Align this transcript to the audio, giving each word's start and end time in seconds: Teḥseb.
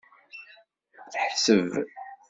Teḥseb. 1.11 1.67